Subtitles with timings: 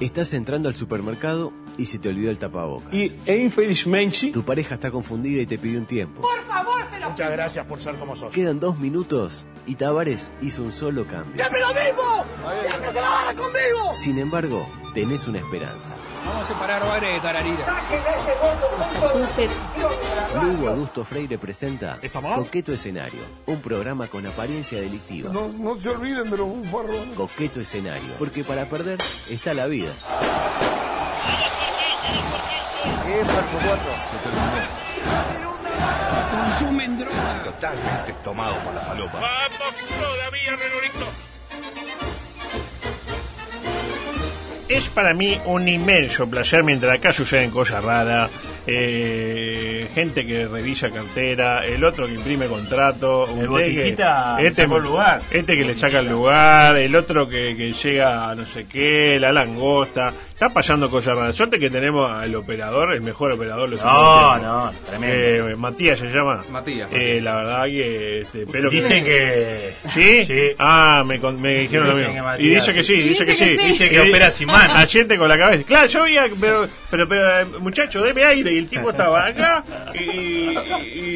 [0.00, 2.92] Estás entrando al supermercado y se te olvidó el tapabocas.
[2.92, 6.22] E, infelizmente, Tu pareja está confundida y te pidió un tiempo.
[6.22, 8.32] Por favor, se lo Muchas gracias por ser como sos.
[8.32, 11.36] Quedan dos minutos y Tavares hizo un solo cambio.
[11.36, 12.24] ¡Siempre lo mismo!
[12.68, 13.98] ¡Siempre se la van conmigo!
[13.98, 15.94] Sin embargo, tenés una esperanza.
[16.26, 17.66] Vamos a separar bares de tararira.
[20.34, 21.98] Lugo Adusto Freire presenta.
[22.36, 25.32] Coqueto Escenario, un programa con apariencia delictiva.
[25.32, 27.16] no, no se olviden de los bufarrones.
[27.16, 28.98] Coqueto Escenario, porque para perder
[29.30, 29.90] está la vida.
[36.30, 37.42] Consumen droga.
[37.44, 39.20] Totalmente tomado por la falopa.
[44.68, 48.30] Es para mí un inmenso placer mientras acá suceden cosas raras.
[48.70, 53.88] eh, gente que revisa cartera, el otro que imprime contrato, usted que-
[54.40, 55.22] este, sacó el lugar.
[55.30, 59.16] este que le saca el lugar, el otro que, que llega a no sé qué,
[59.18, 60.12] la langosta.
[60.38, 61.34] Está pasando cosas raras.
[61.34, 65.48] Suerte que tenemos al operador, el mejor operador de los últimos No, no, tremendo.
[65.48, 66.44] Eh, Matías se llama.
[66.48, 69.72] Matías, Eh, la verdad que este, espero Dicen que.
[69.92, 70.24] ¿Sí?
[70.26, 70.54] Sí.
[70.60, 72.14] Ah, me, con- me dijeron lo mismo.
[72.14, 73.56] que Matías- Y dice que sí, dice, que, sí.
[73.56, 74.74] Dice que Eh, opera sin mano.
[74.74, 75.64] Asiente con la cabeza.
[75.66, 78.52] Claro, yo veía, pero, pero, pero eh, muchacho, deme aire.
[78.52, 79.64] Y el tipo estaba acá.
[79.92, 80.58] Y, y-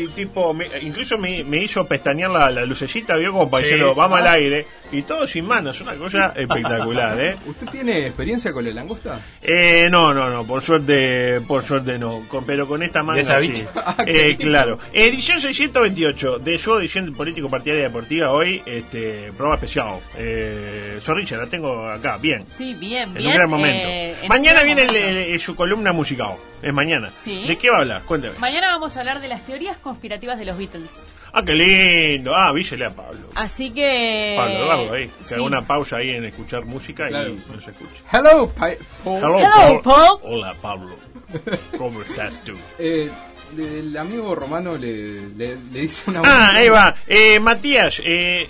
[0.02, 3.74] y tipo, me- incluso me, me hizo pestañear la, la lucecita, vio como para Sí,
[3.94, 4.66] vamos al aire.
[4.92, 7.36] Y todo sin manos, una cosa espectacular, ¿eh?
[7.46, 9.18] ¿Usted tiene experiencia con la langosta?
[9.40, 13.40] Eh, no, no, no, por suerte, por suerte no, con- pero con esta manga esa
[13.40, 13.48] sí.
[13.48, 13.68] bicha?
[13.74, 14.78] Ah, Eh, claro.
[14.92, 19.98] Edición 628 de su edición político partidaria deportiva hoy, este, programa especial.
[20.16, 22.46] Eh, Zorrilla, la tengo acá, bien.
[22.46, 23.26] Sí, bien, En bien.
[23.28, 23.88] un gran momento.
[23.88, 26.34] eh, mañana viene el- su columna musical.
[26.62, 27.10] Es mañana.
[27.18, 27.44] Sí.
[27.46, 28.02] ¿De qué va a hablar?
[28.04, 28.38] Cuéntame.
[28.38, 31.04] Mañana vamos a hablar de las teorías conspirativas de los Beatles.
[31.32, 32.34] Ah, qué lindo.
[32.36, 33.30] Ah, vísele a Pablo.
[33.34, 34.34] Así que.
[34.36, 35.08] Pablo Eduardo ahí.
[35.08, 35.34] Que sí.
[35.34, 37.30] haga una pausa ahí en escuchar música Claro.
[37.34, 38.02] y nos escucha.
[38.12, 39.18] Hello, Pi- Paul.
[39.18, 40.18] Hello, Hello, Paul.
[40.22, 40.96] Hola, Pablo.
[41.78, 42.52] ¿Cómo estás tú?
[42.78, 43.10] Eh,
[43.58, 46.20] el amigo romano le, le, le dice una.
[46.24, 46.94] Ah, ahí va.
[47.06, 48.48] Eh, Matías, eh,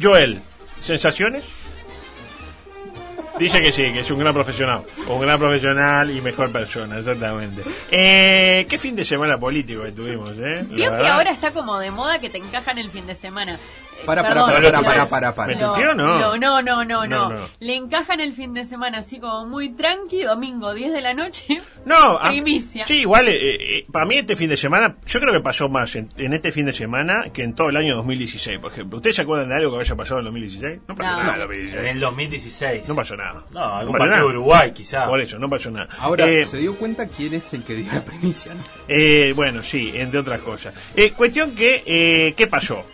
[0.00, 0.40] Joel,
[0.82, 1.44] ¿sensaciones?
[3.38, 4.84] Dice que sí, que es un gran profesional.
[5.06, 7.62] Un gran profesional y mejor persona, exactamente.
[7.90, 10.64] Eh, ¿Qué fin de semana político que tuvimos, eh?
[10.68, 13.58] Vio que ahora está como de moda que te encajan el fin de semana.
[14.06, 15.54] Para, para, para, para, para, para, para.
[15.54, 15.94] ¿Me no?
[15.94, 17.48] no, no, no, No, no, no.
[17.60, 21.60] Le encajan el fin de semana así como muy tranqui, domingo 10 de la noche.
[21.84, 22.86] No, a- Primicia.
[22.86, 25.94] sí, igual, eh, eh, para mí este fin de semana, yo creo que pasó más
[25.96, 28.96] en, en este fin de semana que en todo el año 2016, por ejemplo.
[28.98, 30.80] ¿Ustedes se acuerdan de algo que haya pasado en 2016?
[30.88, 31.16] No pasó No.
[31.24, 31.90] nada en En 2016.
[31.94, 32.88] el 2016.
[32.88, 33.44] No pasó nada.
[33.52, 34.20] No, algún pasó partido nada.
[34.22, 35.06] de Uruguay, quizá.
[35.06, 35.88] Por eso, no pasó nada.
[35.98, 38.54] Ahora, Eh, ¿se dio cuenta quién es el que dio la primicia?
[38.54, 38.62] no?
[38.88, 40.74] Eh, bueno, sí, entre otras cosas.
[40.96, 42.84] Eh, cuestión que, eh, ¿qué pasó?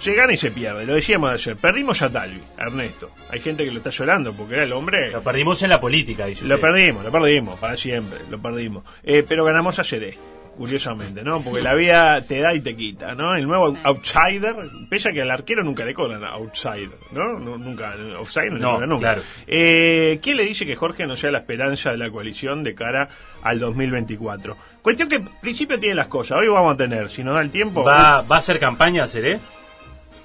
[0.00, 1.56] Se gana y se pierde, lo decíamos ayer.
[1.56, 3.10] Perdimos a Talvi, a Ernesto.
[3.30, 5.10] Hay gente que lo está llorando porque era el hombre.
[5.10, 6.66] Lo perdimos en la política, dice Lo usted.
[6.68, 8.82] perdimos, lo perdimos, para siempre, lo perdimos.
[9.02, 10.16] Eh, pero ganamos a Seré,
[10.56, 11.42] curiosamente, ¿no?
[11.42, 13.34] Porque la vida te da y te quita, ¿no?
[13.36, 14.56] El nuevo outsider,
[14.88, 17.38] pese a que al arquero nunca le cobran outsider, ¿no?
[17.38, 19.00] No, nunca, outsider no, nunca.
[19.00, 19.22] claro.
[19.46, 23.10] Eh, ¿Quién le dice que Jorge no sea la esperanza de la coalición de cara
[23.42, 24.56] al 2024?
[24.80, 27.50] Cuestión que en principio tiene las cosas, hoy vamos a tener, si nos da el
[27.50, 27.84] tiempo...
[27.84, 29.38] ¿Va, ¿Va a hacer campaña, Seré?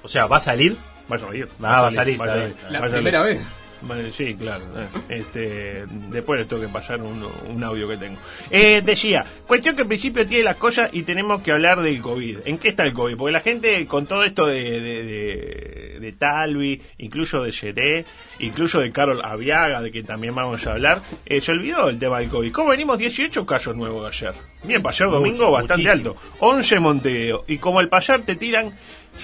[0.02, 0.76] O sea, ¿va a salir?
[1.10, 1.48] Va a salir.
[1.62, 2.54] Ah, va a salir, va a salir.
[2.70, 3.04] La va a salir.
[3.04, 3.40] primera vez.
[3.82, 4.64] Vale, Sí, claro.
[4.74, 8.16] eh, Este, después les tengo que pasar un, un audio que tengo.
[8.50, 12.38] Eh, decía, cuestión que al principio tiene las cosas y tenemos que hablar del COVID.
[12.46, 13.16] ¿En qué está el COVID?
[13.18, 18.06] Porque la gente con todo esto de, de, de, de Talvi, incluso de Seré,
[18.38, 22.18] incluso de Carol Aviaga, de que también vamos a hablar, eh, se olvidó el tema
[22.20, 22.50] del COVID.
[22.52, 22.98] ¿Cómo venimos?
[22.98, 24.32] 18 casos nuevos ayer.
[24.64, 26.10] Bien, para ayer domingo Mucho, bastante muchísimo.
[26.12, 26.22] alto.
[26.40, 27.44] 11 Montevideo.
[27.46, 28.72] Y como al pasar te tiran,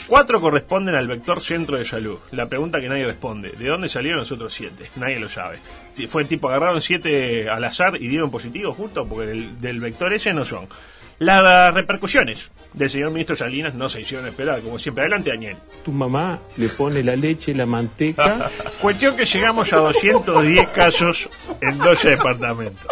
[0.06, 2.18] cuatro corresponden al vector centro de salud.
[2.32, 3.50] La pregunta que nadie responde.
[3.50, 4.90] ¿De dónde salieron los otros siete?
[4.96, 5.58] Nadie lo sabe.
[6.08, 10.32] Fue tipo, agarraron siete al azar y dieron positivo justo porque del, del vector ese
[10.32, 10.68] no son.
[11.18, 15.02] Las repercusiones del señor ministro Salinas no se hicieron esperar, como siempre.
[15.02, 15.56] Adelante, Daniel.
[15.84, 18.50] Tu mamá le pone la leche, la manteca.
[18.80, 21.28] Cuestión que llegamos a 210 casos
[21.60, 22.86] en 12 departamentos.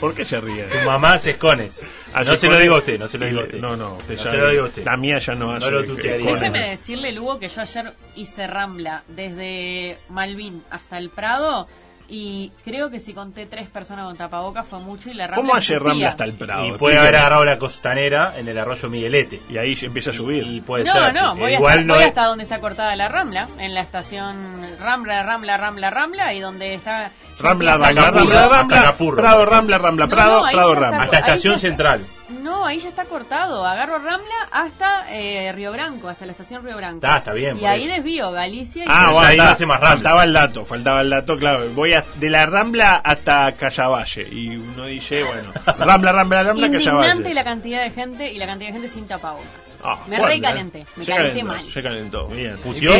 [0.00, 0.64] ¿Por qué se ríe?
[0.64, 1.84] Tu mamá hace escones.
[2.14, 3.58] Hace no se lo digo a usted, no se lo digo a usted.
[3.60, 4.30] No, no, usted No sabe.
[4.30, 4.84] se lo digo a usted.
[4.84, 5.70] La mía ya no hace.
[5.70, 6.16] lo tutearía.
[6.16, 6.40] escones.
[6.40, 11.68] Déjeme decirle, Lugo, que yo ayer hice Rambla desde Malvin hasta el Prado
[12.10, 15.54] y creo que si conté tres personas con tapabocas fue mucho y la Rambla ¿Cómo
[15.54, 15.78] hace.
[15.78, 16.66] Rambla hasta el Prado?
[16.66, 19.40] Y puede haber agarrado la costanera en el arroyo Miguelete.
[19.48, 20.42] Y ahí empieza a subir.
[20.46, 21.14] Y puede No, ser.
[21.14, 23.80] no, voy, Igual hasta, no voy es- hasta donde está cortada la Rambla, en la
[23.80, 27.10] estación Rambla, Rambla, Rambla, Rambla, y donde está...
[27.38, 28.10] Rambla, Rambla.
[28.10, 28.94] Rambla, Rambla.
[29.16, 31.02] Prado, Rambla, Rambla, Prado, Rambla.
[31.04, 32.04] Hasta estación central.
[32.50, 33.64] No, ahí ya está cortado.
[33.64, 36.96] Agarro Rambla hasta eh, Río Branco, hasta la estación Río Branco.
[36.96, 37.92] Está, está bien, Y ahí eso.
[37.94, 39.94] desvío Galicia y Ah, bueno, ahí está- hace más Rambla.
[39.96, 41.70] faltaba el dato, faltaba el dato, claro.
[41.74, 44.26] Voy a, de la Rambla hasta Callavalle.
[44.32, 47.34] Y uno dice, bueno, Rambla, Rambla, Rambla, Indignante Callavalle.
[47.34, 49.46] la cantidad de gente y la cantidad de gente sin tapabocas.
[49.84, 50.86] Ah, Me recalenté, ¿eh?
[50.96, 51.64] me calenté mal.
[51.72, 52.56] Se calentó, bien.
[52.58, 52.92] Puteó.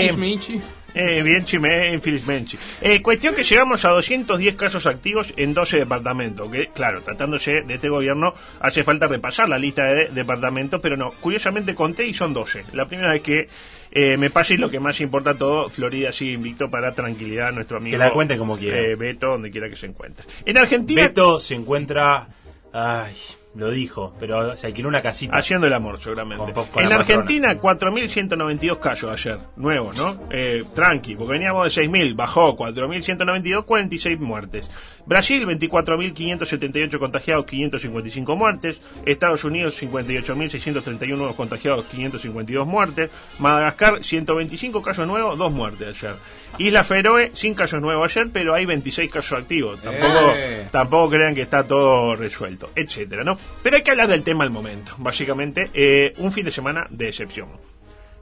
[0.95, 2.57] Eh, bien, chime, infelizmente.
[2.81, 6.51] Eh, cuestión que llegamos a 210 casos activos en 12 departamentos.
[6.51, 11.11] Que, claro, tratándose de este gobierno, hace falta repasar la lista de departamentos, pero no.
[11.21, 12.65] Curiosamente conté y son 12.
[12.73, 13.49] La primera vez que
[13.93, 17.53] eh, me pasa y lo que más importa todo, Florida sigue invicto para tranquilidad a
[17.53, 17.95] nuestro amigo.
[17.95, 18.79] Que la cuente como quiera.
[18.79, 20.27] eh, Beto, donde quiera que se encuentre.
[20.45, 21.03] En Argentina.
[21.03, 22.29] Beto se encuentra.
[22.73, 23.15] Ay,
[23.55, 25.37] lo dijo, pero se alquiló una casita.
[25.37, 26.53] Haciendo el amor, seguramente.
[26.53, 29.39] Con- con en la Argentina, 4.192 casos ayer.
[29.57, 30.29] Nuevos, ¿no?
[30.31, 32.15] Eh, tranqui, porque veníamos de 6.000.
[32.15, 34.71] Bajó 4.192, 46 muertes.
[35.05, 38.81] Brasil, 24.578 contagiados, 555 muertes.
[39.05, 43.11] Estados Unidos, 58.631 nuevos contagiados, 552 muertes.
[43.39, 46.15] Madagascar, 125 casos nuevos, 2 muertes ayer.
[46.59, 49.81] Isla Feroe, sin casos nuevos ayer, pero hay 26 casos activos.
[49.81, 50.67] Tampoco, Eh.
[50.71, 53.39] tampoco crean que está todo resuelto, etcétera, ¿no?
[53.63, 54.95] Pero hay que hablar del tema al momento.
[54.99, 57.49] Básicamente, eh, un fin de semana de excepción.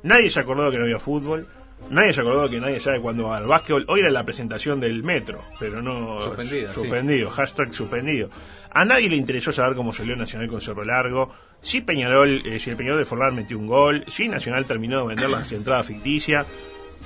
[0.03, 1.47] Nadie se acordó que no había fútbol.
[1.91, 3.85] Nadie se acordó que nadie sabe cuándo va al básquetbol.
[3.89, 6.21] Hoy era la presentación del metro, pero no.
[6.21, 6.81] Suspendida, sí.
[6.81, 8.31] Suspendido, hashtag suspendido.
[8.71, 11.33] A nadie le interesó saber cómo salió Nacional con Cerro Largo.
[11.61, 14.05] Si Peñarol, eh, si el Peñarol de Forlán metió un gol.
[14.09, 16.45] Si Nacional terminó de vender la entrada ficticia.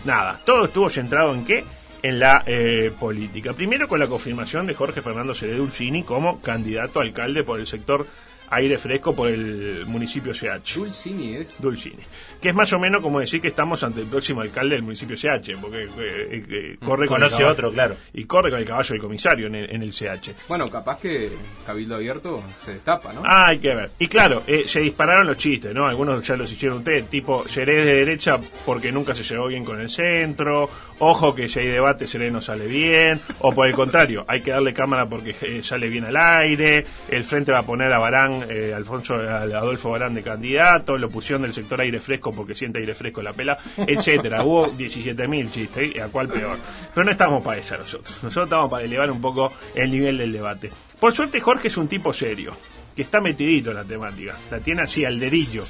[0.05, 0.41] Nada.
[0.45, 1.65] Todo estuvo centrado en qué?
[2.03, 3.53] En la eh, política.
[3.53, 7.67] Primero con la confirmación de Jorge Fernando Cere Dulcini como candidato a alcalde por el
[7.67, 8.07] sector
[8.53, 10.75] aire fresco por el municipio CH.
[10.77, 11.61] Dulcini es.
[11.61, 12.03] Dulcini.
[12.41, 15.17] Que es más o menos como decir que estamos ante el próximo alcalde del municipio
[15.17, 17.97] CH, porque eh, eh, corre con el Conoce caballo- otro, claro.
[18.15, 20.31] Y corre con el caballo del comisario en el, en el CH.
[20.49, 21.31] Bueno, capaz que
[21.67, 23.23] Cabildo Abierto se destapa, ¿no?
[23.25, 23.91] Ah, hay que ver.
[23.99, 25.87] Y claro, eh, se dispararon los chistes, ¿no?
[25.87, 29.81] Algunos ya los hicieron ustedes, tipo, seré de derecha porque nunca se llevó bien con
[29.81, 34.25] el centro, ojo que si hay debate seré no sale bien, o por el contrario,
[34.29, 37.93] hay que darle cámara porque eh, sale bien al aire, el frente va a poner
[37.93, 42.33] a Barán, eh, Alfonso, a Adolfo Barán de candidato, lo pusieron del sector aire fresco
[42.33, 44.43] porque siente aire fresco la pela, etcétera.
[44.45, 46.59] Hubo 17.000 chistes, ¿y a cuál peor.
[46.95, 50.33] Pero no estamos para esa nosotros, nosotros estamos para elevar un poco el nivel del
[50.33, 50.71] debate.
[50.99, 52.57] Por suerte Jorge es un tipo serio
[52.95, 55.63] que está metidito en la temática, la tiene así al dedillo.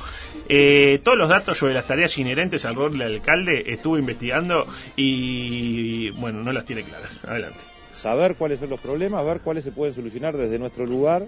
[0.48, 4.66] Eh, todos los datos sobre las tareas inherentes al rol del alcalde estuvo investigando
[4.96, 7.12] y, bueno, no las tiene claras.
[7.24, 7.58] Adelante.
[7.92, 11.26] saber cuáles son los problemas, ver cuáles se pueden solucionar desde nuestro lugar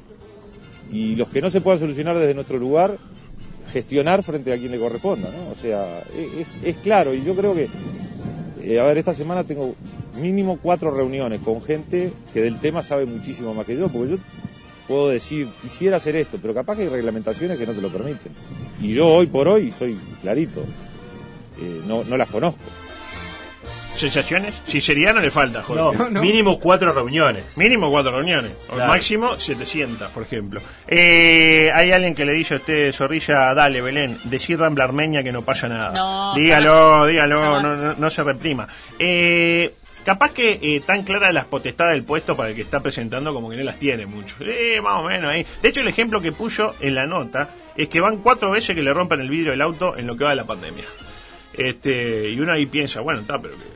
[0.90, 2.98] y los que no se puedan solucionar desde nuestro lugar,
[3.72, 5.50] gestionar frente a quien le corresponda, ¿no?
[5.50, 6.02] O sea,
[6.62, 7.69] es, claro y yo creo que,
[8.62, 9.75] eh, a ver, esta semana tengo
[10.20, 14.19] mínimo cuatro reuniones con gente que del tema sabe muchísimo más que yo, porque yo
[14.86, 18.32] puedo decir, quisiera hacer esto, pero capaz que hay reglamentaciones que no te lo permiten.
[18.81, 20.60] Y yo hoy por hoy soy clarito,
[21.60, 22.60] eh, no, no las conozco.
[23.96, 24.55] ¿Sensaciones?
[24.67, 26.11] Sinceridad no le falta, Jorge.
[26.11, 27.56] No, mínimo cuatro reuniones.
[27.56, 28.52] Mínimo cuatro reuniones.
[28.69, 28.93] O Claro.
[28.93, 30.61] máximo 700, por ejemplo.
[30.88, 35.32] Eh, hay alguien que le dice a usted, Zorrilla, dale, Belén, decir Rambla Armeña que
[35.32, 35.93] no pasa nada.
[35.93, 38.67] No, dígalo, dígalo, no, no se reprima.
[38.99, 39.73] Eh,
[40.05, 43.49] capaz que eh, tan claras las potestades del puesto para el que está presentando como
[43.49, 44.35] que no las tiene mucho.
[44.41, 45.46] Eh, más o menos ahí.
[45.62, 48.82] De hecho, el ejemplo que puso en la nota es que van cuatro veces que
[48.82, 50.85] le rompen el vidrio del auto en lo que va de la pandemia.
[51.56, 53.73] Este, y uno ahí piensa, bueno, está, pero que,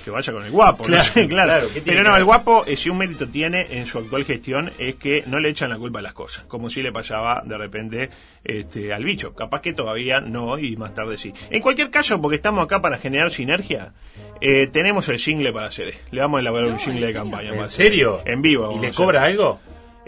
[0.00, 1.48] que vaya con el guapo, Claro, no claro.
[1.52, 4.24] claro, ¿qué tiene pero no, el guapo, eh, si un mérito tiene en su actual
[4.24, 7.42] gestión, es que no le echan la culpa a las cosas, como si le pasaba
[7.44, 8.10] de repente
[8.44, 9.34] este, al bicho.
[9.34, 11.32] Capaz que todavía no, y más tarde sí.
[11.50, 13.92] En cualquier caso, porque estamos acá para generar sinergia,
[14.40, 15.94] eh, tenemos el jingle para hacer.
[16.10, 17.54] Le vamos a elaborar un jingle de campaña.
[17.54, 18.22] ¿En serio?
[18.24, 18.76] En vivo.
[18.76, 19.60] ¿Y le cobra algo?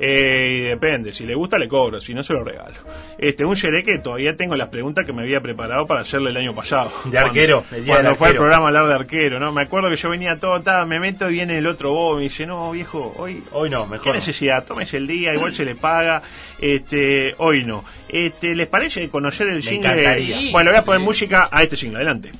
[0.04, 2.74] Eh, y depende, si le gusta le cobro, si no se lo regalo.
[3.16, 6.36] Este, un yeré que todavía tengo las preguntas que me había preparado para hacerle el
[6.38, 6.90] año pasado.
[7.04, 8.42] De arquero, el día Cuando del fue el arquero.
[8.42, 9.52] programa hablar de arquero, ¿no?
[9.52, 12.16] Me acuerdo que yo venía todo, ta, me meto y viene el otro bobo y
[12.16, 13.44] me dice, no, viejo, hoy...
[13.52, 14.14] Hoy no, mejor ¿Qué no.
[14.16, 14.64] necesidad?
[14.64, 16.20] Tómese el día, igual se le paga.
[16.58, 17.84] Este, hoy no.
[18.08, 20.36] Este, ¿les parece conocer el encantaría.
[20.36, 20.50] Sí.
[20.50, 22.32] Bueno, voy a poner música a este jingle, adelante.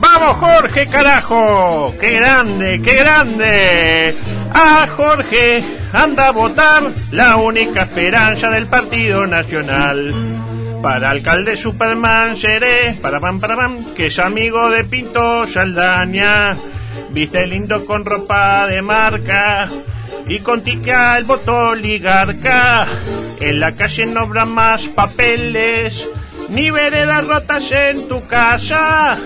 [0.00, 1.94] ¡Vamos, Jorge, carajo!
[1.98, 4.14] ¡Qué grande, qué grande!
[4.52, 5.64] ¡Ah, Jorge!
[5.94, 6.82] Anda a votar,
[7.12, 10.12] la única esperanza del Partido Nacional.
[10.82, 16.56] Para alcalde Superman seré, para pam, para pam, que es amigo de Pinto Saldaña.
[17.10, 19.68] Viste lindo con ropa de marca
[20.26, 22.88] y con tique al voto oligarca.
[23.40, 26.08] En la calle no habrá más papeles,
[26.48, 29.16] ni veredas rotas en tu casa.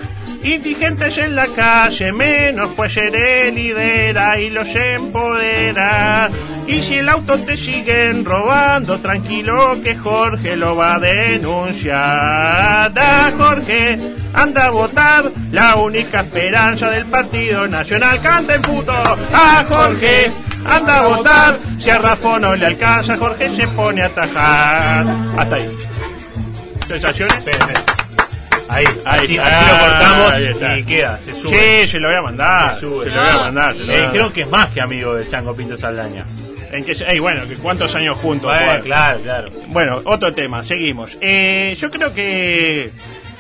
[0.43, 6.31] Indigentes en la calle, menos pues seré lidera y los empodera.
[6.67, 12.93] Y si el auto te siguen robando, tranquilo que Jorge lo va a denunciar.
[12.93, 13.99] Da Jorge,
[14.33, 18.21] anda a votar, la única esperanza del Partido Nacional.
[18.21, 20.31] Canta en puto a Jorge,
[20.65, 21.59] anda a votar.
[21.79, 25.07] Si a Rafa no le alcanza, Jorge se pone a atajar.
[25.37, 25.69] Hasta ahí.
[26.87, 27.39] ¿Sensaciones?
[28.69, 30.79] Ahí, Ahí así, lo cortamos ahí está.
[30.79, 31.83] y queda, se sube.
[31.83, 32.75] Sí, se lo voy a mandar.
[32.75, 33.05] Se sube.
[33.05, 33.73] Se lo voy a mandar.
[33.75, 34.13] se lo voy a Eh, mandar.
[34.13, 36.25] creo que es más que amigo de Chango Pinto Saldaña.
[36.71, 38.53] En que, ey, bueno, que cuántos años juntos.
[38.85, 39.49] Claro, claro.
[39.69, 41.17] Bueno, otro tema, seguimos.
[41.21, 42.91] Eh, yo creo que...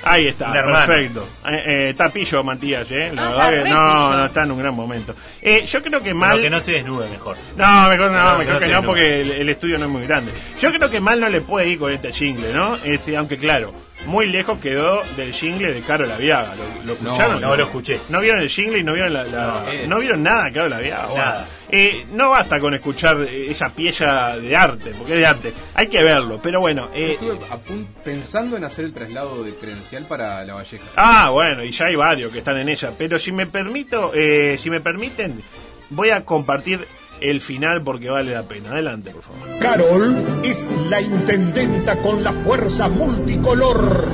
[0.04, 0.87] Ahí está, Un hermano.
[0.87, 1.28] perfecto.
[1.49, 3.11] Eh, eh, está pillo Matías, ¿eh?
[3.12, 4.16] La Ah, verdad está que re no, pillo.
[4.16, 5.14] no está en un gran momento.
[5.42, 6.40] Eh, yo creo que mal...
[6.40, 7.37] Que no se desnude mejor.
[7.56, 8.87] No, mejor no, No, mejor no que sé, no, no.
[8.87, 10.32] porque el, el estudio no es muy grande.
[10.62, 12.78] Yo creo que mal no le puede ir con este jingle, ¿no?
[12.85, 13.75] Este, aunque claro,
[14.07, 16.55] muy lejos quedó del jingle de Caro Laviaga.
[16.55, 17.40] ¿Lo, lo escucharon?
[17.40, 17.99] No lo escuché.
[18.09, 20.52] ¿No vieron el jingle y no vieron la, la- No, es- no vieron nada de
[20.52, 21.09] Caro Laviaga?
[21.14, 21.47] Nada.
[21.71, 25.52] eh, no basta con escuchar eh, esa pieza de arte, porque es de arte.
[25.75, 26.88] Hay que verlo, pero bueno.
[26.95, 27.59] Yo Eh, estuve a
[28.05, 30.85] pensando en hacer el traslado de credencial para La Valleja.
[30.97, 32.90] Ah, bueno, y ya hay varios que están en ella.
[32.97, 35.43] Pero si me permito, eh, si me permiten,
[35.90, 36.87] voy a compartir
[37.20, 38.70] el final porque vale la pena.
[38.70, 39.58] Adelante, por favor.
[39.60, 44.06] Carol es la intendenta con la fuerza multicolor.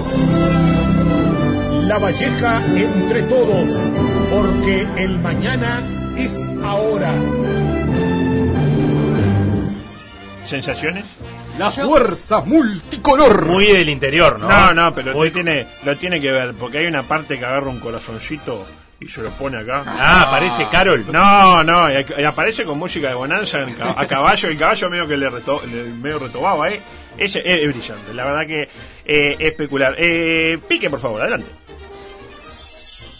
[1.87, 3.83] La Valleja entre todos,
[4.31, 5.83] porque el mañana
[6.17, 7.13] es ahora.
[10.47, 11.05] ¿Sensaciones?
[11.59, 13.47] La fuerza multicolor.
[13.47, 14.49] Muy del interior, ¿no?
[14.49, 17.69] No, no, pero lo tiene, lo tiene que ver, porque hay una parte que agarra
[17.69, 18.65] un corazoncito
[19.05, 19.83] y se lo pone acá.
[19.87, 21.05] Ah, parece Carol.
[21.13, 24.89] No, no, y, y aparece con música de bonanza en ca- a caballo, el caballo
[24.91, 26.81] medio que le, reto, le- medio retobaba, ¿eh?
[27.17, 28.63] Ese es, es brillante, la verdad que
[29.05, 29.95] eh, especular.
[29.99, 31.47] Eh, pique, por favor, adelante.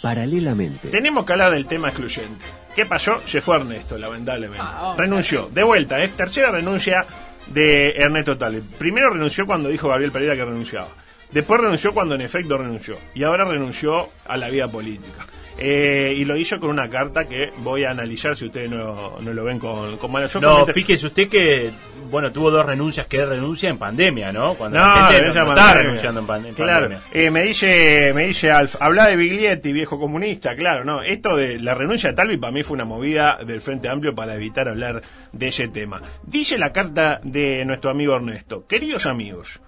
[0.01, 0.89] Paralelamente.
[0.89, 2.45] Tenemos que hablar del tema excluyente.
[2.75, 3.21] ¿Qué pasó?
[3.25, 4.61] Se fue Ernesto, lamentablemente.
[4.61, 5.49] Ah, oh, renunció.
[5.51, 7.05] De vuelta, es tercera renuncia
[7.47, 8.61] de Ernesto Tale.
[8.77, 10.89] Primero renunció cuando dijo Gabriel Pereira que renunciaba.
[11.31, 12.97] Después renunció cuando en efecto renunció.
[13.15, 15.25] Y ahora renunció a la vida política.
[15.57, 19.33] Eh, y lo hizo con una carta que voy a analizar si ustedes no, no
[19.33, 20.41] lo ven con, con malos ojos.
[20.47, 21.71] No, Mientras- fíjese usted que,
[22.11, 24.55] bueno, tuvo dos renuncias que renuncia en pandemia, ¿no?
[24.55, 25.73] Cuando No, la gente no, está pandemia.
[25.81, 27.03] renunciando en, pan- en Claro, pandemia.
[27.13, 31.57] eh, me dice, me dice Alf, habla de Biglietti, viejo comunista, claro, no, esto de
[31.59, 35.01] la renuncia de Talvi para mí fue una movida del Frente Amplio para evitar hablar
[35.31, 36.01] de ese tema.
[36.23, 39.61] Dice la carta de nuestro amigo Ernesto, queridos amigos,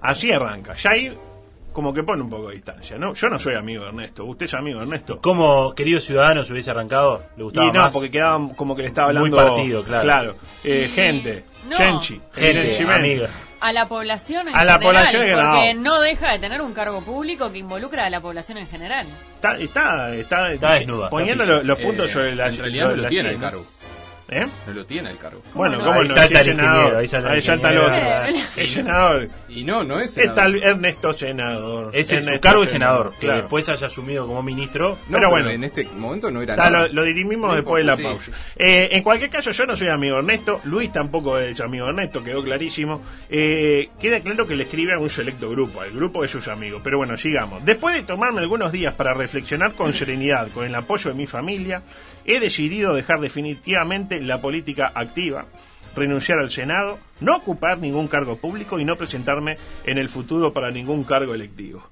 [0.00, 1.12] así arranca, ya ahí
[1.72, 3.14] como que pone un poco de distancia, ¿no?
[3.14, 5.20] Yo no soy amigo de Ernesto, ¿usted es amigo de Ernesto?
[5.20, 7.22] ¿Cómo, queridos ciudadanos, hubiese arrancado?
[7.36, 7.92] ¿Le gustaba Y no, más?
[7.92, 9.36] porque quedaba como que le estaba Muy hablando...
[9.54, 10.02] partido, claro.
[10.04, 10.34] Claro,
[10.64, 11.76] eh, Y- gente, no.
[11.76, 13.28] Genchi, Gente, amiga.
[13.62, 15.50] A la población en A la general, población que no.
[15.50, 16.00] porque no.
[16.00, 19.06] deja de tener un cargo público que involucra a la población en general.
[19.34, 22.88] Está, está, está, Está desnuda, poniendo está los, los puntos Eh, sobre la En realidad
[22.88, 23.66] no lo tiene el cargo.
[24.32, 24.46] ¿Eh?
[24.66, 25.42] No lo tiene el cargo.
[25.54, 25.84] Bueno, no?
[25.86, 26.14] ¿cómo Ahí no?
[26.14, 26.96] salta Sí, es el senador.
[26.96, 28.40] ahí salta el Ahí salta el otro.
[28.56, 29.28] Es senador.
[29.48, 30.16] Y no, no es.
[30.16, 30.56] Está senador.
[30.56, 31.90] el Ernesto senador.
[31.96, 33.40] Es el, Ernesto su cargo de senador, que claro.
[33.40, 34.90] después haya asumido como ministro.
[34.90, 35.50] No, pero pero bueno.
[35.50, 36.70] En este momento no era nada.
[36.86, 38.24] lo, lo dirimimos No después de la pausa.
[38.26, 40.60] sí, Eh, en cualquier caso, yo no soy amigo de Ernesto.
[40.64, 43.02] Luis tampoco es amigo de Ernesto, quedó clarísimo.
[43.28, 46.80] Eh, queda claro que le escribe a un selecto grupo, al grupo de sus amigos.
[46.84, 47.64] Pero bueno, sigamos.
[47.64, 51.82] Después de tomarme algunos días para reflexionar con serenidad, con el apoyo de mi familia,
[52.24, 55.46] he decidido dejar definitivamente la política activa
[55.96, 60.70] renunciar al Senado, no ocupar ningún cargo público y no presentarme en el futuro para
[60.70, 61.82] ningún cargo electivo.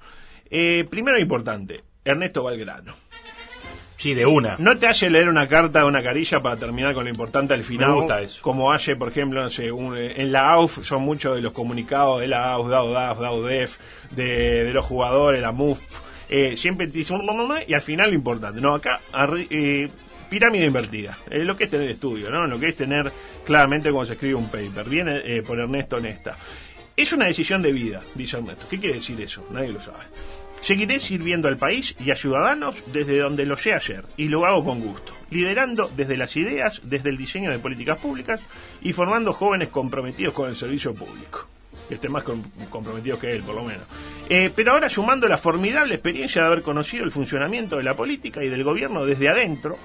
[0.51, 2.95] Eh, primero importante, Ernesto Valgrano.
[3.97, 4.55] Sí, de una.
[4.61, 7.65] No te hace leer una carta o una carilla para terminar con lo importante al
[7.65, 7.89] final.
[7.91, 8.41] Me gusta eso.
[8.43, 11.53] Como hace, por ejemplo, no sé, un- eh, en la AUF son muchos de los
[11.53, 13.79] comunicados de la AUF, DAO, DAF, DAO, DEF,
[14.13, 15.81] de, de los jugadores, la MUF.
[16.31, 18.61] eh, siempre te dicen "Mm, mm, mm", y al final lo importante.
[18.61, 19.89] No, acá, arri- eh,
[20.29, 21.17] pirámide invertida.
[21.31, 22.47] Es lo que es tener estudio, ¿no?
[22.47, 23.11] Lo que es tener
[23.45, 24.89] claramente cuando se escribe un paper.
[24.89, 26.37] Viene eh, por Ernesto Honesta.
[26.97, 28.67] Es una decisión de vida, dice Ernesto.
[28.69, 29.47] ¿Qué quiere decir eso?
[29.51, 30.05] Nadie lo sabe.
[30.61, 34.65] Seguiré sirviendo al país y a ciudadanos desde donde lo sé ayer, y lo hago
[34.65, 38.41] con gusto, liderando desde las ideas, desde el diseño de políticas públicas
[38.83, 41.47] y formando jóvenes comprometidos con el servicio público.
[41.89, 43.85] Que estén más com- comprometidos que él, por lo menos.
[44.29, 48.43] Eh, pero ahora sumando la formidable experiencia de haber conocido el funcionamiento de la política
[48.43, 49.79] y del gobierno desde adentro,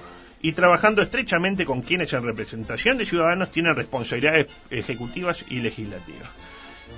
[0.44, 6.28] y trabajando estrechamente con quienes en representación de ciudadanos tienen responsabilidades ejecutivas y legislativas.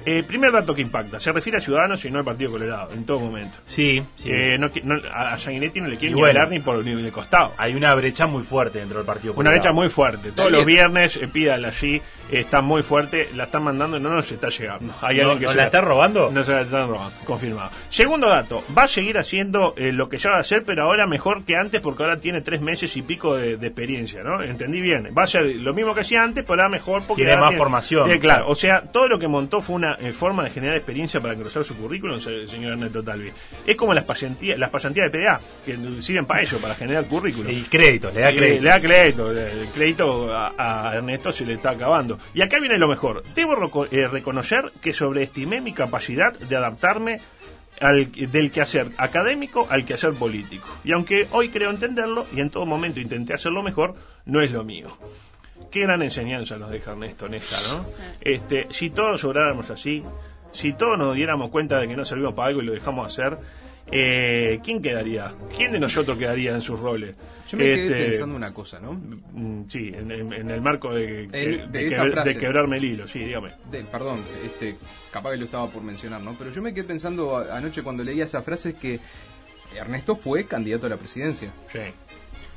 [0.06, 3.04] Eh, primer dato que impacta, se refiere a Ciudadanos y no al Partido Colorado, en
[3.04, 3.58] todo momento.
[3.66, 4.30] Sí, sí.
[4.32, 6.46] Eh, no qui- no- a Sanguinetti no le quieren ni bueno.
[6.46, 7.52] ni por ni de costado.
[7.58, 9.32] Hay una brecha muy fuerte dentro del partido.
[9.32, 9.58] Una Colorado.
[9.60, 10.30] brecha muy fuerte.
[10.32, 14.10] Todos los viernes eh, pídala allí, eh, está muy fuerte, la están mandando y no
[14.10, 14.94] nos está llegando.
[15.02, 16.30] Hay ¿No- alguien que no se la está robando?
[16.30, 17.70] No se la están robando, confirmado.
[17.90, 21.06] Segundo dato, va a seguir haciendo eh, lo que ya va a hacer, pero ahora
[21.08, 24.40] mejor que antes porque ahora tiene tres meses y pico de, de experiencia, ¿no?
[24.40, 25.08] Entendí bien.
[25.18, 27.24] Va a ser lo mismo que hacía antes, pero ahora mejor porque...
[27.24, 28.08] Tiene más formación.
[28.20, 31.34] Claro, o sea, todo lo que montó fue una eh, forma de generar experiencia para
[31.34, 33.30] engrosar su currículum, se- señor Ernesto Talvi.
[33.66, 37.50] Es como las pasantías, las pasantías de PDA, que sirven para eso, para generar currículum.
[37.52, 38.62] Y crédito, le da crédito.
[38.62, 42.18] Le da crédito, el crédito a, a Ernesto se le está acabando.
[42.34, 43.22] Y acá viene lo mejor.
[43.34, 47.20] Debo eh, reconocer que sobreestimé mi capacidad de adaptarme
[47.80, 50.66] al, del quehacer académico al quehacer político.
[50.84, 54.64] Y aunque hoy creo entenderlo y en todo momento intenté hacerlo mejor, no es lo
[54.64, 54.96] mío.
[55.70, 57.84] Qué gran enseñanza nos deja Ernesto en esta, ¿no?
[58.20, 60.02] Este, si todos obráramos así,
[60.52, 63.36] si todos nos diéramos cuenta de que no servimos para algo y lo dejamos hacer,
[63.90, 65.32] eh, ¿quién quedaría?
[65.56, 67.14] ¿Quién de nosotros quedaría en sus roles?
[67.48, 68.92] Yo me quedé Este, pensando una cosa, ¿no?
[68.94, 72.28] Mm, Sí, en, en- en el marco de, que- En- de de esta quebr- frase.
[72.34, 73.50] de quebrarme el hilo, sí, dígame.
[73.70, 74.76] De- perdón, este,
[75.12, 76.34] capaz que lo estaba por mencionar, ¿no?
[76.38, 78.98] Pero yo me quedé pensando a- anoche cuando leía esa frase que
[79.76, 81.50] Ernesto fue candidato a la presidencia.
[81.70, 81.78] Sí.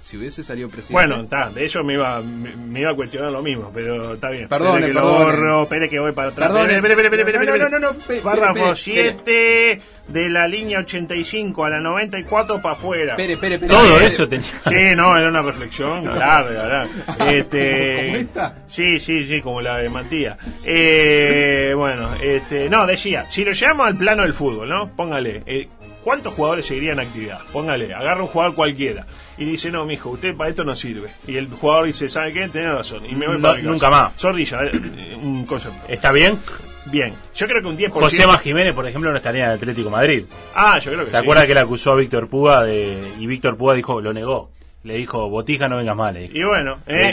[0.02, 0.94] Si hubiese salido presidente.
[0.94, 4.30] Bueno, está, de eso me iba, me, me iba a cuestionar lo mismo, pero está
[4.30, 4.44] bien.
[4.44, 6.50] Espere que lo borro, espere que voy para atrás.
[6.50, 6.76] Perdone.
[6.78, 11.70] Espere, espere, espere, No, no, no, no, Párrafo espere, 7 de la línea 85 a
[11.70, 13.12] la 94 para afuera.
[13.12, 13.74] Espere, espere, espere.
[13.74, 14.48] Todo eso tenía.
[14.68, 16.88] Sí, no, era una reflexión larga, ¿verdad?
[17.30, 18.56] Este, ¿Como esta?
[18.68, 20.38] Sí, sí, sí, como la de Matías.
[20.66, 24.90] Eh, bueno, este, no, decía, si lo llevamos al plano del fútbol, ¿no?
[24.96, 25.68] Póngale, eh,
[26.04, 27.40] ¿cuántos jugadores seguirían en actividad?
[27.52, 29.06] Póngale, agarra un jugador cualquiera.
[29.38, 31.10] Y dice, no, mijo, usted para esto no sirve.
[31.28, 32.48] Y el jugador dice, ¿sabe qué?
[32.50, 33.06] Tiene razón.
[33.06, 33.72] Y me voy No, para mi casa.
[33.72, 34.14] nunca más.
[34.18, 35.80] Zorrilla, eh, un concepto.
[35.88, 36.38] ¿Está bien?
[36.86, 37.90] Bien, yo creo que un 10%.
[37.92, 40.24] José Jiménez, por ejemplo, no estaría en el Atlético Madrid.
[40.56, 41.18] Ah, yo creo que ¿Se sí.
[41.18, 44.50] acuerda que le acusó a Víctor Puga de, y Víctor Puga dijo, lo negó?
[44.84, 46.14] Le dijo, Botija, no vengas mal.
[46.14, 46.34] Le dijo.
[46.38, 47.12] Y bueno, eh,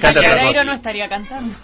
[0.64, 1.54] no estaría cantando.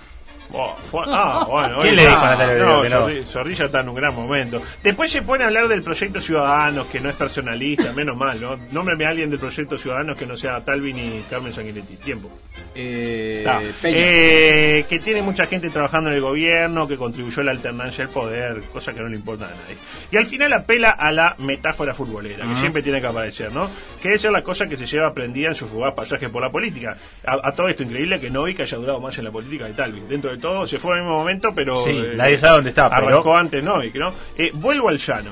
[0.53, 1.81] Oh, ah, bueno.
[1.81, 3.09] ¿Quién oye, le dijo a Natalia Oreiro no, que no?
[3.09, 4.63] Zorri- Zorrilla está en un gran momento.
[4.83, 8.59] Después se pone a hablar del proyecto Ciudadanos, que no es personalista, menos mal, ¿no?
[8.71, 11.97] Nómbrame a alguien del proyecto Ciudadanos que no sea Talvi ni Carmen Sanguinetti.
[11.97, 12.31] Tiempo.
[12.75, 13.45] Eh,
[13.85, 18.13] eh, que tiene mucha gente trabajando en el gobierno, que contribuyó a la alternancia del
[18.13, 19.77] poder, cosa que no le importa a nadie.
[20.11, 23.69] Y al final apela a la metáfora futbolera, que siempre tiene que aparecer, ¿no?
[24.03, 26.51] Que esa es la cosa que se lleva aprendida en su fugaz pasaje por la
[26.51, 26.97] política.
[27.25, 30.01] A, a todo esto increíble que Novik haya durado más en la política que Talvi.
[30.09, 31.85] Dentro de todo se fue al mismo momento, pero...
[31.85, 34.13] Sí, eh, nadie sabe dónde está, pero- Arrancó antes Novik, ¿no?
[34.37, 35.31] Eh, vuelvo al llano.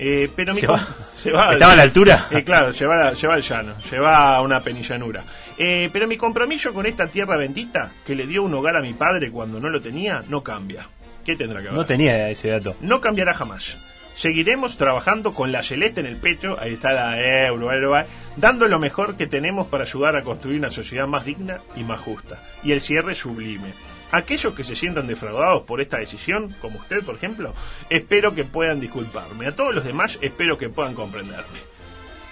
[0.00, 0.86] Eh, pero mi Se com- va.
[1.16, 2.26] se va- ¿Estaba a la altura?
[2.30, 5.24] Eh, claro, se va, se va al llano, se va a una penillanura.
[5.58, 8.92] Eh, pero mi compromiso con esta tierra bendita, que le dio un hogar a mi
[8.94, 10.86] padre cuando no lo tenía, no cambia.
[11.24, 11.74] ¿Qué tendrá que ver?
[11.74, 12.76] No tenía ese dato.
[12.80, 13.76] no cambiará jamás.
[14.14, 18.02] Seguiremos trabajando con la celeste en el pecho, ahí está la euro, euro,
[18.36, 22.00] dando lo mejor que tenemos para ayudar a construir una sociedad más digna y más
[22.00, 22.38] justa.
[22.64, 23.72] Y el cierre sublime.
[24.10, 27.52] Aquellos que se sientan defraudados por esta decisión, como usted por ejemplo,
[27.90, 29.46] espero que puedan disculparme.
[29.46, 31.58] A todos los demás espero que puedan comprenderme.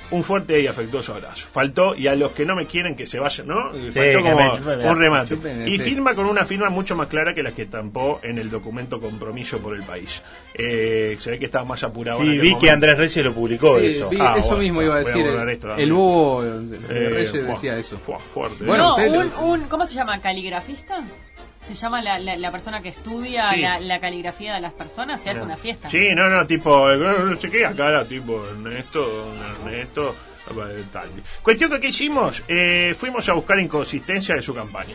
[0.09, 1.49] Un fuerte y afectuoso abrazo.
[1.51, 3.73] Faltó, y a los que no me quieren que se vayan, ¿no?
[3.93, 5.35] Faltó como un remate.
[5.67, 5.81] Y sí.
[5.81, 9.59] firma con una firma mucho más clara que las que estampó en el documento Compromiso
[9.59, 10.23] por el País.
[10.55, 12.21] Eh, se ve que estaba más apurado.
[12.21, 12.71] Sí, vi que.
[12.71, 14.09] Andrés Reyes lo publicó Sí, eso.
[14.09, 15.27] vi- Ah, eso bueno, mismo iba a decir.
[15.27, 17.99] el, el búho de, Eh, Reyes decía eso.
[17.99, 18.65] fuerte.
[18.65, 20.21] Bueno, no, un, un- ¿cómo se llama?
[20.21, 21.03] ¿Caligrafista?
[21.67, 23.61] Se llama la, la, la persona que estudia Sí.
[23.61, 25.91] la, la caligrafía de las personas, se hace una fiesta.
[25.91, 30.15] Sí, no, no, tipo, no sé qué, acá era tipo Ernesto, Ernesto,
[30.93, 31.09] tal.
[31.43, 32.43] Cuestión que, ¿qué hicimos?
[32.47, 34.95] Eh, fuimos a buscar inconsistencia de su campaña.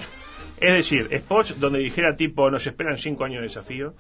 [0.58, 3.94] Es decir, spots donde dijera tipo, nos esperan cinco años de desafío,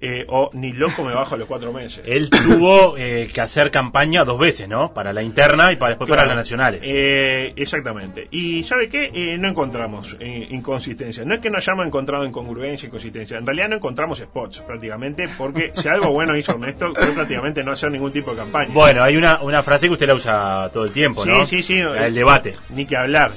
[0.00, 2.02] eh, o ni loco me bajo a los cuatro meses.
[2.06, 4.92] Él tuvo eh, que hacer campaña dos veces, ¿no?
[4.92, 6.80] Para la interna y para después para las nacionales.
[6.84, 8.28] Eh, exactamente.
[8.30, 9.10] Y ¿sabe qué?
[9.12, 11.24] Eh, no encontramos eh, inconsistencia.
[11.24, 13.38] No es que no hayamos encontrado incongruencia, inconsistencia.
[13.38, 17.72] En realidad no encontramos spots prácticamente, porque si algo bueno hizo Ernesto fue prácticamente no
[17.72, 18.70] hacer ningún tipo de campaña.
[18.72, 21.46] Bueno, hay una, una frase que usted la usa todo el tiempo, Sí, ¿no?
[21.46, 21.82] sí, sí.
[21.82, 22.52] La del debate.
[22.74, 23.32] Ni que hablar.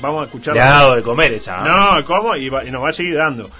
[0.00, 0.54] Vamos a escuchar.
[0.54, 1.56] Le ha dado de comer esa.
[1.60, 1.96] ¿ah?
[1.98, 2.36] No, ¿cómo?
[2.36, 3.50] Y, va- y nos va a seguir dando.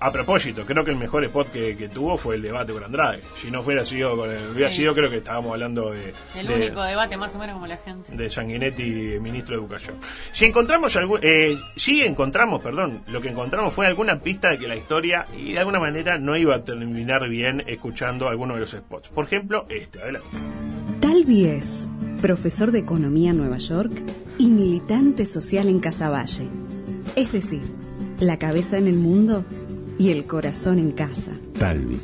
[0.00, 3.20] A propósito, creo que el mejor spot que, que tuvo fue el debate con Andrade.
[3.42, 4.78] Si no fuera sido con el- hubiera Sí.
[4.78, 6.12] sido, creo que estábamos hablando de.
[6.36, 8.14] El de- único debate más o menos como la gente.
[8.14, 9.96] de Sanguinetti, ministro de Educación.
[10.32, 14.68] Si encontramos algún, eh, sí encontramos, perdón, lo que encontramos fue alguna pista de que
[14.68, 18.70] la historia y de alguna manera no iba a terminar bien escuchando alguno de los
[18.70, 19.08] spots.
[19.08, 20.28] Por ejemplo, este, adelante.
[21.00, 21.88] Talvi es
[22.22, 23.92] profesor de economía en Nueva York
[24.38, 26.46] y militante social en Casaballe.
[27.16, 27.62] Es decir,
[28.20, 29.44] la cabeza en el mundo
[29.98, 31.32] y el corazón en casa.
[31.58, 31.98] Talvi.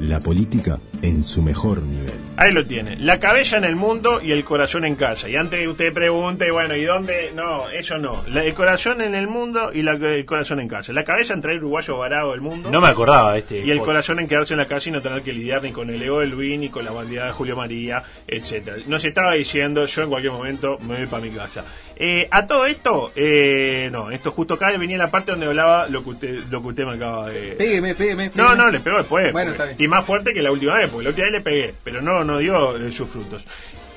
[0.00, 2.12] La política en su mejor nivel.
[2.36, 2.96] Ahí lo tiene.
[2.96, 5.28] La cabeza en el mundo y el corazón en casa.
[5.28, 7.30] Y antes que usted pregunte, bueno, ¿y dónde?
[7.34, 8.24] No, eso no.
[8.28, 10.92] La- el corazón en el mundo y la- el corazón en casa.
[10.92, 12.70] La cabeza en traer uruguayo varado del mundo.
[12.70, 13.58] No me acordaba de este.
[13.60, 15.90] Y el corazón en quedarse en la casa y no tener que lidiar ni con
[15.90, 18.78] el ego de Luis, ni con la bandida de Julio María, etcétera.
[18.86, 21.64] Nos estaba diciendo, yo en cualquier momento me voy para mi casa.
[21.96, 26.02] Eh, a todo esto, eh, no, esto justo acá venía la parte donde hablaba lo
[26.02, 27.52] que usted, lo que usted me acaba de...
[27.52, 28.26] Pégueme, pégueme.
[28.28, 28.56] No, pégueme.
[28.56, 29.32] no, le pegó después.
[29.32, 29.76] Bueno, porque- está bien.
[29.78, 32.22] Y más fuerte que la última vez, porque la última vez le pegué, pero no,
[32.24, 33.44] no dio eh, sus frutos.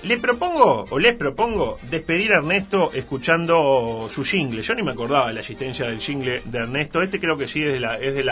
[0.04, 4.64] Le propongo, o les propongo, despedir a Ernesto escuchando su jingle.
[4.64, 7.02] Yo ni me acordaba de la asistencia del jingle de Ernesto.
[7.02, 8.24] Este creo que sí es de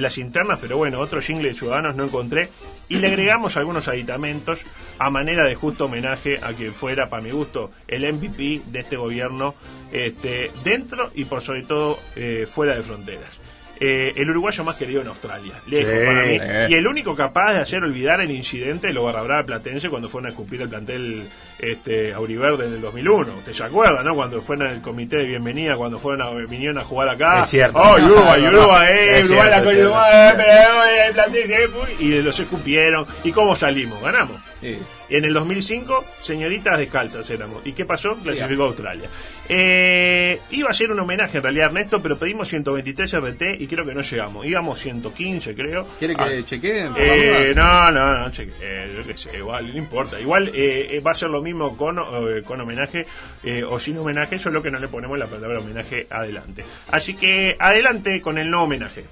[0.00, 2.50] las internas, pero bueno, otro jingle de Ciudadanos no encontré.
[2.88, 4.64] Y le agregamos algunos aditamentos
[4.98, 8.96] a manera de justo homenaje a quien fuera, para mi gusto, el MVP de este
[8.96, 9.54] gobierno,
[9.92, 13.39] este, dentro y por sobre todo eh, fuera de fronteras.
[13.82, 15.98] Eh, el uruguayo más querido en Australia, lejos Sí.
[16.06, 16.28] para mí.
[16.28, 16.72] Sí.
[16.72, 20.08] Y el único capaz de hacer olvidar el incidente de los Barra Brava Platense cuando
[20.10, 21.24] fueron a escupir el plantel
[21.58, 23.32] este, Auriverde en el 2001.
[23.38, 24.14] ¿Usted se acuerda, no?
[24.14, 27.42] Cuando fueron al comité de bienvenida, cuando fueron a, vinieron a jugar acá.
[27.42, 27.78] Es cierto.
[27.78, 29.62] Oh, Uruguay, Uruguay, eh, Uruguay, la.
[29.62, 31.12] Uruguay, eh,
[31.48, 31.68] eh,
[32.00, 33.06] uy, y los escupieron.
[33.24, 34.02] ¿Y cómo salimos?
[34.02, 34.36] Ganamos.
[34.62, 37.66] En el 2005, señoritas descalzas éramos.
[37.66, 38.14] ¿Y qué pasó?
[38.16, 39.08] Clasificó a Australia.
[39.48, 43.66] Eh, iba a ser un homenaje en realidad a Ernesto, pero pedimos 123 RT y
[43.66, 44.46] creo que no llegamos.
[44.46, 45.86] Íbamos 115, creo.
[45.98, 46.42] ¿Quiere que Ah.
[46.44, 46.92] chequeen?
[46.96, 50.20] Eh, no, no, no, cheque, eh, yo qué sé, igual, no importa.
[50.20, 53.06] Igual eh, eh, va a ser lo mismo con, eh, con homenaje
[53.42, 56.64] eh, o sin homenaje, solo que no le ponemos la palabra homenaje adelante.
[56.92, 59.04] Así que adelante con el no homenaje.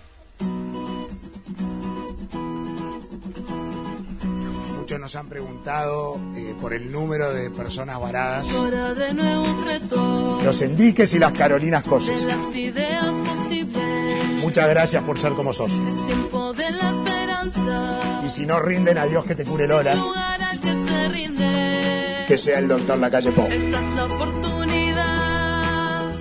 [5.08, 8.46] Nos han preguntado eh, por el número de personas varadas.
[10.44, 12.28] Los Endiques y las Carolinas Coses.
[14.42, 15.72] Muchas gracias por ser como sos.
[18.26, 19.96] Y si no rinden, a Dios que te cure Lola,
[22.28, 23.30] que sea el doctor La Calle.
[23.30, 24.62] Esta es la oportunidad,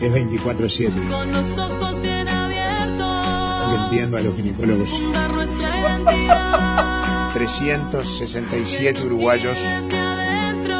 [0.01, 5.03] Es 24-7, con los ojos bien abiertos, porque entiendo a los ginecólogos.
[7.33, 10.75] Dar nuestra identidad 367 uruguayos desde adentro.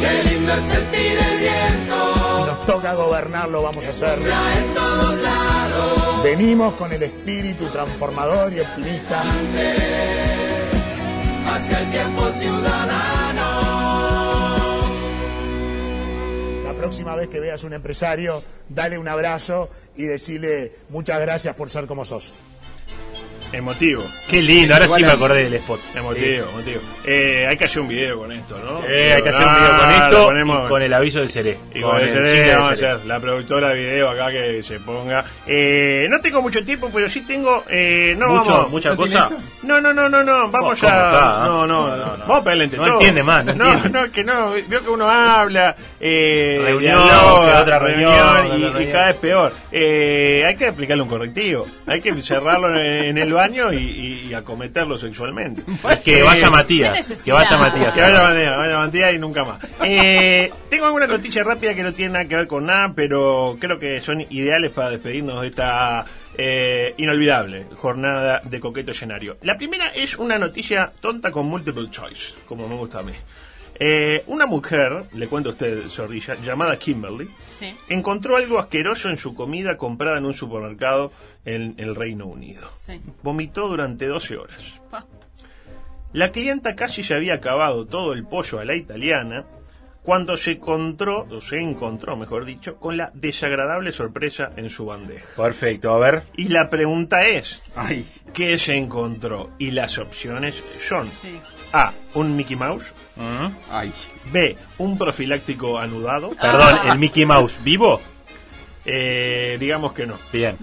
[0.00, 4.18] Qué lindo es sentir el viento, Si nos toca gobernar, lo vamos a hacer.
[4.18, 6.22] en todos lados.
[6.24, 9.22] Venimos con el espíritu transformador y optimista.
[11.48, 13.76] hacia el tiempo ciudadano.
[16.64, 21.70] La próxima vez que veas un empresario, dale un abrazo y decirle muchas gracias por
[21.70, 22.34] ser como sos.
[23.52, 24.02] Emotivo.
[24.28, 25.80] Qué lindo, ahora sí me a- acordé del spot.
[25.94, 26.80] Emotivo, emotivo.
[27.04, 28.82] Eh, hay que hacer un video con esto, ¿no?
[28.88, 31.58] Eh, hay que hacer un video con esto ponemos- y con el aviso del Ceré.
[31.74, 35.24] Y con el vamos a hacer la productora de video acá que se ponga.
[35.46, 37.64] Eh, no tengo mucho tiempo, pero sí tengo.
[37.70, 38.70] Eh, no Mucho, vamos.
[38.70, 39.30] mucha ¿No cosa.
[39.62, 40.50] No, no, no, no, no.
[40.50, 40.88] Vamos ¿Cómo ya.
[40.88, 42.18] está, no, no, No, no, no.
[42.26, 42.94] Vamos a pegarle entre No todos.
[42.96, 44.00] entiende más, no no, entiende.
[44.00, 44.50] no, que no.
[44.68, 45.76] Veo que uno habla.
[46.00, 48.92] Eh, Reunión, dialoga, otra reunión, y- otra y, reunión.
[48.92, 49.52] cada vez peor.
[49.72, 51.66] Eh, hay que aplicarle un correctivo.
[51.86, 55.62] Hay que cerrarlo en, en el baño y, y- y acometerlo sexualmente.
[56.04, 57.06] Que vaya Matías.
[57.24, 57.94] Que vaya Matías.
[57.94, 59.60] que vaya Matías, vaya Matías y nunca más.
[59.84, 63.78] Eh, tengo alguna noticia rápida que no tiene nada que ver con nada, pero creo
[63.78, 66.04] que son ideales para despedirnos de esta
[66.38, 69.36] eh, inolvidable jornada de coqueto escenario.
[69.42, 73.12] La primera es una noticia tonta con multiple choice, como me gusta a mí.
[73.78, 77.74] Eh, una mujer, le cuento a usted, Zorrilla, llamada Kimberly, Sí.
[77.88, 81.12] encontró algo asqueroso en su comida comprada en un supermercado
[81.44, 82.70] en el Reino Unido.
[82.76, 83.00] Sí.
[83.22, 84.62] Vomitó durante 12 horas.
[84.90, 85.04] Pa.
[86.12, 89.44] La clienta casi se había acabado todo el pollo a la italiana
[90.02, 95.26] cuando se encontró, o se encontró, mejor dicho, con la desagradable sorpresa en su bandeja.
[95.36, 96.22] Perfecto, a ver.
[96.36, 97.60] Y la pregunta es,
[98.32, 99.50] ¿qué se encontró?
[99.58, 101.36] Y las opciones son Sí.
[101.78, 102.92] A, un Mickey Mouse,
[103.70, 103.92] Ay.
[104.32, 106.30] B, un profiláctico anudado.
[106.30, 108.00] Perdón, ¿el Mickey Mouse vivo?
[108.84, 110.14] Eh, digamos que no.
[110.32, 110.56] Bien.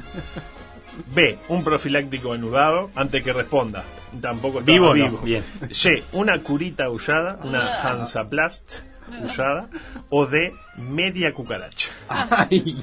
[1.13, 3.83] B, un profiláctico anudado, antes que responda.
[4.21, 5.09] Tampoco estaba ¿Vivo vivo.
[5.09, 5.17] no?
[5.19, 5.43] Bien.
[5.71, 7.91] C, una curita usada, una Ah.
[7.91, 8.79] Hansaplast
[9.23, 9.67] usada.
[10.09, 11.89] O D, media cucaracha.
[12.09, 12.79] Ay.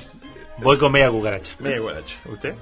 [0.58, 1.54] Voy con media cucaracha.
[1.60, 2.16] Media cucaracha.
[2.26, 2.54] ¿Usted?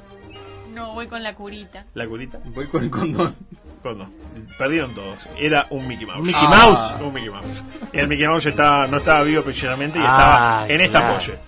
[0.73, 1.85] No, voy con la curita.
[1.95, 2.39] ¿La curita?
[2.45, 3.35] Voy con el condón.
[3.83, 4.13] Condón.
[4.59, 5.27] Perdieron todos.
[5.39, 6.21] Era un Mickey Mouse.
[6.21, 6.95] ¿Un Mickey Mouse?
[7.01, 7.63] Un Mickey Mouse.
[7.93, 11.15] El Mickey Mouse estaba, no estaba vivo precisamente y Ah, estaba en esta claro.
[11.15, 11.39] pose.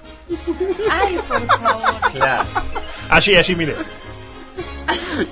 [0.91, 2.01] Ay, por favor.
[2.13, 2.45] Claro.
[3.11, 3.75] Así, así, mire.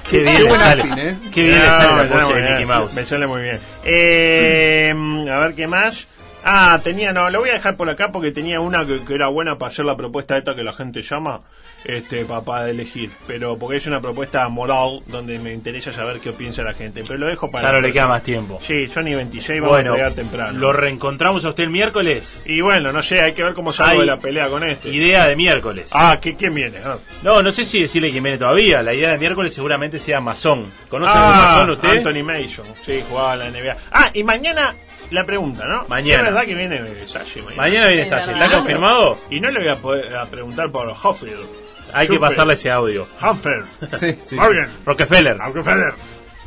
[0.09, 0.83] Qué bien Qué le sale.
[0.83, 1.19] acting, ¿eh?
[1.33, 2.95] Qué bien le No, sale me la pose muy de bien, Mickey Mouse.
[2.95, 3.61] Me sale muy bien.
[3.85, 4.95] Eh,
[5.31, 6.07] a ver qué más.
[6.45, 9.29] Ah, tenía, no, lo voy a dejar por acá porque tenía una que, que era
[9.29, 11.41] buena para hacer la propuesta esta que la gente llama,
[11.85, 13.11] este, para, elegir.
[13.27, 17.03] Pero porque es una propuesta moral donde me interesa saber qué piensa la gente.
[17.07, 17.69] Pero lo dejo para.
[17.69, 18.59] Ya no le queda más tiempo.
[18.63, 20.59] Sí, Sony 26 vamos Bueno, a pegar temprano.
[20.59, 22.43] lo reencontramos a usted el miércoles.
[22.47, 24.89] Y bueno, no sé, hay que ver cómo de la pelea con este.
[24.91, 25.91] Idea de miércoles.
[25.95, 26.79] Ah, ¿qué, ¿quién viene?
[26.85, 26.97] Ah.
[27.23, 28.83] No, no sé si decirle quién viene todavía.
[28.83, 30.67] La idea de miércoles seguramente sea Masón.
[30.89, 31.89] ¿Conoce a Ah, Masón usted?
[31.99, 32.65] Anthony Mason.
[32.83, 33.77] Sí, jugaba en la NBA.
[33.93, 34.75] Ah, y mañana
[35.11, 35.87] la pregunta, ¿no?
[35.89, 36.19] Mañana.
[36.19, 37.63] ¿Es verdad que viene Sashi mañana?
[37.63, 38.33] Mañana viene Salle.
[38.33, 39.19] ¿Está confirmado?
[39.31, 41.47] Y no le voy a, poder, a preguntar por Hoffield.
[41.95, 43.07] Hay que pasarle ese audio.
[43.23, 43.63] Humphrey.
[43.99, 44.35] Sí, sí.
[44.37, 44.69] Muy bien.
[44.85, 45.39] Rockefeller.
[45.39, 45.95] Rockefeller.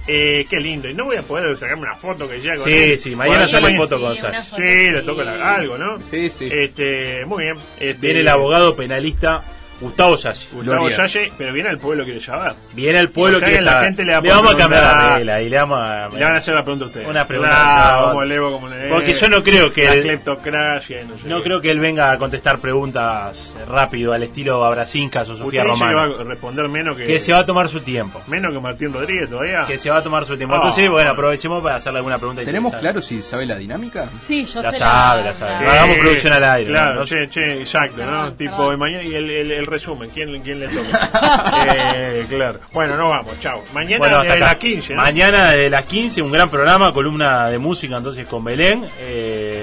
[0.08, 0.88] Eh, qué lindo.
[0.90, 3.00] Y no voy a poder sacarme una foto que ya con Sí, él.
[3.00, 4.38] sí, mañana Bueno, sale mañana- foto con Salle.
[4.42, 6.00] foto, Sí, le toca algo, ¿no?
[6.00, 6.50] Sí, sí.
[6.52, 7.56] Este, muy bien.
[7.80, 9.44] Este, Viene el abogado penalista
[9.82, 10.40] Gustavo Salle.
[10.54, 10.96] Gustavo Gloria.
[10.96, 12.54] Salle, pero viene el pueblo quiere saber.
[12.74, 13.86] Viene el pueblo que la sabe.
[13.88, 16.10] gente le va le vamos a cambiar la regla y le vamos a...
[16.10, 17.08] Le van a hacer la pregunta a ustedes.
[17.08, 17.52] Una pregunta.
[17.52, 18.08] Claro, No.
[18.52, 21.44] como el Porque yo no creo que La y no sé No qué.
[21.44, 25.86] creo que él venga a contestar preguntas rápido al estilo Abracincas o Sofía Usted dice
[25.88, 27.04] que va a responder menos que...
[27.06, 28.22] Que se va a tomar su tiempo.
[28.28, 29.66] Menos que Martín Rodríguez todavía.
[29.66, 30.56] Que se va a tomar su tiempo.
[30.56, 30.58] Ah.
[30.58, 34.10] Entonces, bueno, aprovechemos para hacerle alguna pregunta ¿Tenemos claro si sabe la dinámica?
[34.28, 35.66] Sí, yo La sé sabe, la sabe.
[35.66, 37.06] la- Hagamos producción al aire, Claro, ¿no?
[37.06, 38.34] che, che, exacto, ¿no?
[38.34, 41.10] Tipo, mañana, y el resumen, ¿quién, quién le toca?
[41.96, 42.60] eh, claro.
[42.72, 43.64] Bueno, no vamos, chao.
[43.74, 44.46] Mañana Bueno, hasta acá.
[44.46, 45.02] las 15, ¿no?
[45.02, 48.86] Mañana de las 15, un gran programa, columna de música entonces con Belén.
[49.00, 49.61] eh,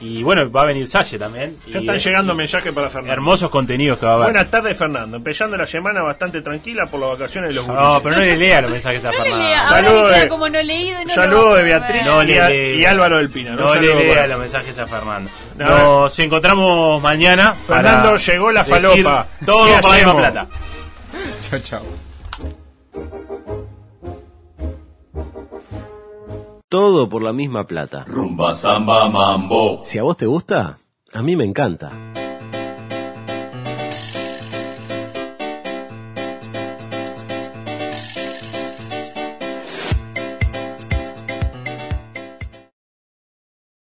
[0.00, 1.56] y bueno, va a venir Salle también.
[1.66, 3.12] Ya y, están eh, llegando mensajes para Fernando.
[3.12, 4.26] Hermosos contenidos que va a haber.
[4.32, 5.16] Buenas tardes, Fernando.
[5.18, 8.60] Empezando la semana bastante tranquila por las vacaciones de los No, pero no le lea
[8.62, 10.08] los mensajes a No Fernando.
[10.08, 12.02] de- como no leído y no Saludo lo de a Beatriz.
[12.06, 12.74] No y, a- lea.
[12.74, 13.54] y Álvaro del Pino.
[13.54, 15.30] No le lea para- los mensajes a Fernando.
[15.56, 15.66] No,
[16.02, 17.52] Nos encontramos mañana.
[17.54, 19.26] Fernando, llegó la falopa.
[19.44, 20.16] Todo ¿Qué para la misma hacemos?
[20.16, 20.46] plata.
[21.50, 22.09] Chao, chao.
[26.70, 28.04] Todo por la misma plata.
[28.06, 29.80] Rumba, samba, mambo.
[29.82, 30.78] Si a vos te gusta,
[31.12, 31.90] a mí me encanta.